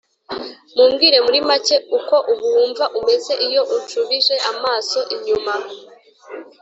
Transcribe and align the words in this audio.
Mubwire 0.75 1.17
muri 1.25 1.39
make 1.49 1.75
uko 1.97 2.15
ubu 2.31 2.45
wumva 2.55 2.85
umeze 2.99 3.33
iyo 3.47 3.61
unshubije 3.75 4.35
amaso 4.51 4.99
inyuma 5.15 5.53